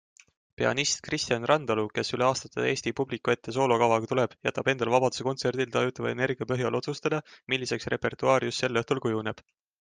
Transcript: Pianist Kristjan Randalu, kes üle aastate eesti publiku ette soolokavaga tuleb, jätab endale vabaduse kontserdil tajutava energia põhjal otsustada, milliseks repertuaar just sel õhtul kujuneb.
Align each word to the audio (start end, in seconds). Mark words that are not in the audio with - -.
Pianist 0.59 1.01
Kristjan 1.07 1.43
Randalu, 1.51 1.83
kes 1.97 2.09
üle 2.17 2.25
aastate 2.27 2.65
eesti 2.69 2.93
publiku 3.01 3.33
ette 3.33 3.53
soolokavaga 3.59 4.09
tuleb, 4.13 4.33
jätab 4.49 4.73
endale 4.75 4.95
vabaduse 4.95 5.27
kontserdil 5.29 5.71
tajutava 5.77 6.11
energia 6.17 6.49
põhjal 6.55 6.81
otsustada, 6.83 7.23
milliseks 7.55 7.93
repertuaar 7.97 8.49
just 8.51 8.67
sel 8.67 8.85
õhtul 8.85 9.05
kujuneb. 9.07 9.47